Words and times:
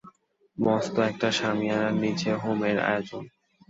মস্ত 0.57 0.95
একটা 1.09 1.27
শামিয়ানার 1.37 1.93
নীচে 2.01 2.31
হোমের 2.41 2.77
আয়োজন। 2.89 3.23